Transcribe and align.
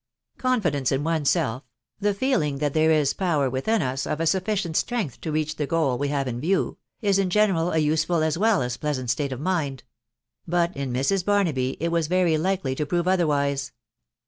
Confidence 0.39 0.91
in 0.91 1.03
one's 1.03 1.29
self,— 1.29 1.61
the 1.99 2.15
feeling 2.15 2.57
that 2.57 2.73
there 2.73 2.89
is 2.89 3.11
a 3.11 3.15
power 3.15 3.51
within 3.51 3.83
us 3.83 4.07
of 4.07 4.27
sufficient 4.27 4.75
strength 4.75 5.21
to 5.21 5.31
reach 5.31 5.57
the 5.57 5.67
goal 5.67 5.99
we 5.99 6.07
have 6.07 6.27
in 6.27 6.41
view,— 6.41 6.79
is 7.03 7.19
in 7.19 7.29
general 7.29 7.71
a 7.71 7.77
useful 7.77 8.23
as 8.23 8.35
well 8.35 8.63
as 8.63 8.77
a 8.77 8.79
pleasant 8.79 9.11
state 9.11 9.31
of 9.31 9.39
mind; 9.39 9.83
but 10.47 10.75
in 10.75 10.91
Mrs. 10.91 11.23
Barnaby 11.23 11.77
it 11.79 11.89
was 11.89 12.07
very 12.07 12.35
likely 12.35 12.73
to 12.73 12.85
prove 12.87 13.07
otherwise. 13.07 13.73